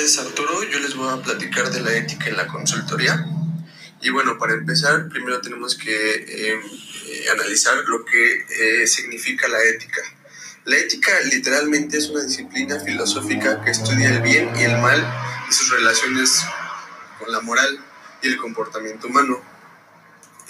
[0.00, 3.26] nombre es Arturo, yo les voy a platicar de la ética en la consultoría.
[4.00, 6.60] Y bueno, para empezar, primero tenemos que em,
[7.06, 8.46] eh, analizar lo que
[8.82, 10.00] eh, significa la ética.
[10.64, 15.00] La ética literalmente es una disciplina filosófica que estudia el bien y el mal
[15.50, 16.40] y sus relaciones
[17.18, 17.78] con la moral
[18.22, 19.42] y el comportamiento humano.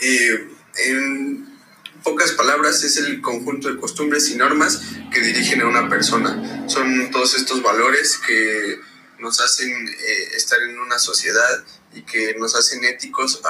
[0.00, 0.48] Eh,
[0.86, 1.58] en
[2.04, 4.80] pocas palabras, es el conjunto de costumbres y normas
[5.12, 6.68] que dirigen a una persona.
[6.68, 8.89] Son todos estos valores que
[9.20, 13.40] nos hacen eh, estar en una sociedad y que nos hacen éticos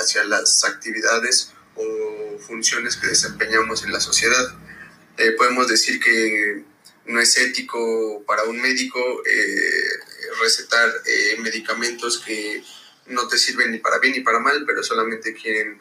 [0.00, 4.56] hacia las actividades o funciones que desempeñamos en la sociedad.
[5.16, 6.64] Eh, podemos decir que
[7.06, 9.90] no es ético para un médico eh,
[10.40, 10.92] recetar
[11.38, 12.62] medicamentos que
[13.06, 15.80] no te sirven ni para bien ni para mal, pero solamente quieren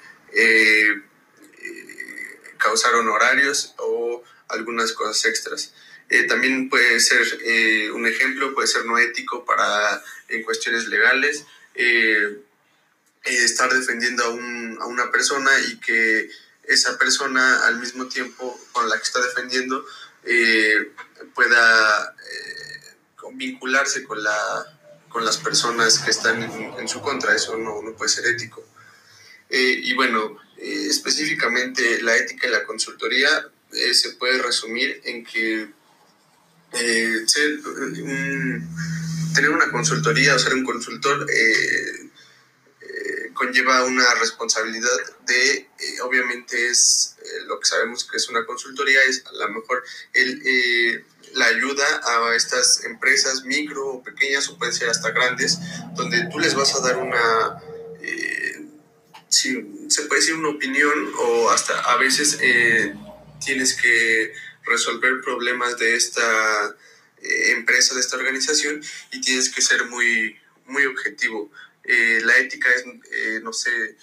[2.58, 5.74] causar honorarios o algunas cosas extras.
[6.10, 11.44] Eh, también puede ser eh, un ejemplo, puede ser no ético para en cuestiones legales,
[11.76, 12.40] eh,
[13.24, 16.30] estar defendiendo a, un, a, una persona y que
[16.64, 19.86] esa persona al mismo tiempo con la que está defendiendo
[21.34, 22.16] pueda
[23.34, 24.66] vincularse con, la,
[25.10, 28.66] con las personas que están en, su contra, eso no, no puede ser ético.
[29.50, 35.70] y bueno, específicamente la ética y la consultoría se puede resumir en que
[36.74, 37.26] eh,
[39.34, 42.10] tener una consultoría o ser un consultor eh,
[42.82, 44.90] eh, conlleva una responsabilidad
[45.26, 45.70] de,
[46.04, 51.46] obviamente es lo que sabemos que es una consultoría, es a lo mejor el, la
[51.46, 55.58] ayuda a estas empresas micro o pequeñas o pueden ser hasta grandes,
[55.96, 57.62] donde tú les vas a dar una,
[59.30, 62.40] si se puede decir una opinión o hasta a veces
[63.40, 64.34] tienes que
[64.68, 66.76] resolver problemas de esta
[67.22, 71.52] eh, empresa, de esta organización, y tienes que ser muy, muy objetivo.
[71.84, 73.96] Eh, la ética es, eh, no sé,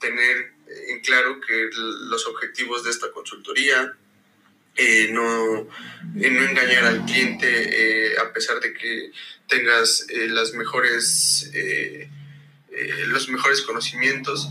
[0.00, 0.52] tener
[0.88, 3.94] en claro que los objetivos de esta consultoría,
[5.10, 5.66] no,
[6.12, 9.10] no engañar al cliente a pesar de que
[9.48, 11.50] tengas las mejores
[13.06, 14.50] los mejores conocimientos,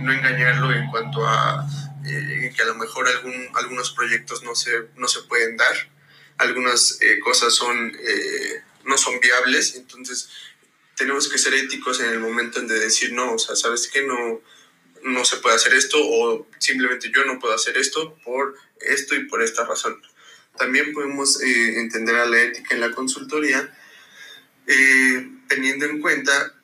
[0.00, 1.66] no engañarlo en cuanto a
[2.08, 5.74] eh, que a lo mejor algún, algunos proyectos no se, no se pueden dar,
[6.38, 10.28] algunas eh, cosas son, eh, no son viables, entonces
[10.96, 14.02] tenemos que ser éticos en el momento de decir no, o sea, ¿sabes qué?
[14.02, 14.40] No,
[15.02, 19.24] no se puede hacer esto o simplemente yo no puedo hacer esto por esto y
[19.24, 20.00] por esta razón.
[20.56, 23.76] También podemos entender a la ética en la consultoría
[25.48, 26.55] teniendo en cuenta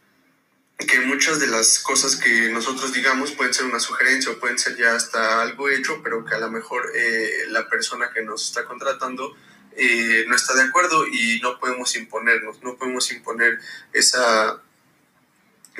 [0.84, 4.76] que muchas de las cosas que nosotros digamos pueden ser una sugerencia o pueden ser
[4.76, 8.64] ya hasta algo hecho, pero que a lo mejor eh, la persona que nos está
[8.64, 9.36] contratando
[9.76, 13.58] eh, no está de acuerdo y no podemos imponernos, no podemos imponer
[13.92, 14.60] esa,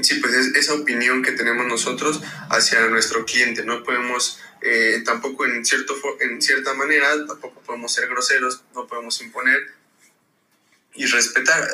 [0.01, 2.21] sí, pues esa opinión que tenemos nosotros
[2.51, 8.09] hacia nuestro cliente, no podemos eh, tampoco en, cierto, en cierta manera, tampoco podemos ser
[8.09, 9.61] groseros, no podemos imponer,
[10.95, 11.69] y respetar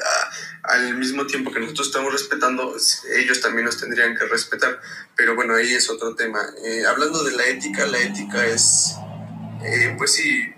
[0.63, 2.77] al mismo tiempo que nosotros estamos respetando,
[3.17, 4.81] ellos también nos tendrían que respetar.
[5.17, 6.41] Pero bueno, ahí es otro tema.
[6.65, 8.95] Eh, hablando de la ética, la ética es,
[9.65, 10.53] eh, pues sí,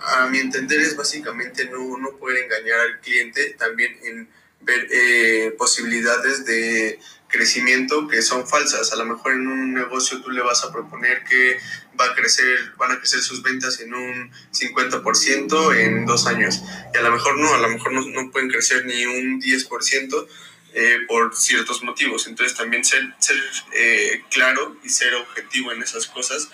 [0.00, 4.28] a mi entender es básicamente no, no poder engañar al cliente, también en
[4.60, 8.92] ver eh, posibilidades de crecimiento que son falsas.
[8.92, 11.58] A lo mejor en un negocio tú le vas a proponer que
[11.98, 16.60] va a crecer, van a crecer sus ventas en un 50% en dos años.
[16.94, 20.26] Y a lo mejor no, a lo mejor no, no pueden crecer ni un 10%
[20.74, 22.26] eh, por ciertos motivos.
[22.26, 23.36] Entonces también ser, ser
[23.74, 26.48] eh, claro y ser objetivo en esas cosas.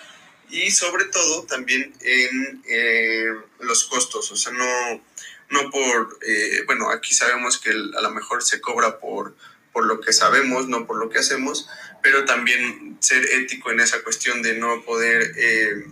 [0.49, 3.27] Y sobre todo también en eh,
[3.59, 4.31] los costos.
[4.31, 5.03] O sea, no,
[5.49, 6.19] no por,
[6.65, 9.35] bueno, aquí sabemos que a lo mejor se cobra por
[9.75, 11.67] por lo que sabemos, no por lo que hacemos,
[12.01, 15.85] pero también ser ético en esa cuestión de no poder eh,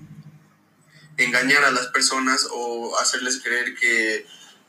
[1.17, 4.25] engañar a las personas o hacerles creer que,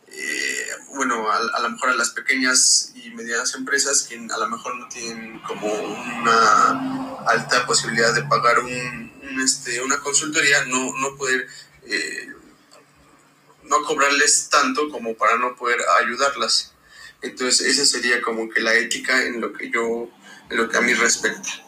[0.08, 0.66] eh,
[0.96, 4.88] bueno, a, lo mejor a las pequeñas y medianas empresas que a lo mejor no
[4.88, 9.12] tienen como una alta posibilidad de pagar un,
[9.44, 11.46] este, una consultoría, no, no poder...
[11.87, 12.31] Eh,
[13.62, 16.74] no cobrarles tanto como para no poder ayudarlas.
[17.25, 20.09] Entonces, esa sería como que la ética en lo que yo,
[20.50, 21.63] en lo que a mí respecta.